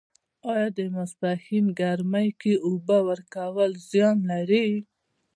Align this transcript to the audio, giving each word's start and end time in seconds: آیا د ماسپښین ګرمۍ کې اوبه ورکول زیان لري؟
آیا 0.51 0.67
د 0.77 0.79
ماسپښین 0.93 1.65
ګرمۍ 1.79 2.29
کې 2.41 2.53
اوبه 2.67 2.97
ورکول 3.09 3.71
زیان 3.89 4.17
لري؟ 4.31 4.67